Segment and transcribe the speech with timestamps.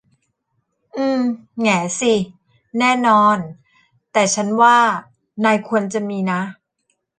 [0.97, 1.21] อืม
[1.59, 2.13] แหงสิ
[2.79, 3.37] แน่นอน
[4.11, 4.77] แต่ฉันว่า
[5.45, 6.41] นายควรจะมีนะ